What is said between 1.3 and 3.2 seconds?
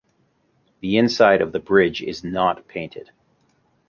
of the bridge is not painted.